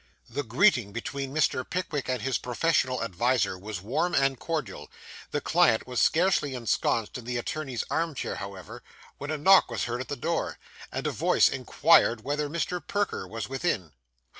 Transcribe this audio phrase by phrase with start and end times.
[0.27, 1.63] The greeting between Mr.
[1.63, 4.89] Pickwick and his professional adviser was warm and cordial;
[5.29, 8.81] the client was scarcely ensconced in the attorney's arm chair, however,
[9.19, 10.57] when a knock was heard at the door,
[10.91, 12.81] and a voice inquired whether Mr.
[12.83, 13.91] Perker was within.